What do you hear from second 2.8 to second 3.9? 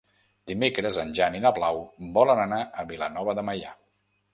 a Vilanova de Meià.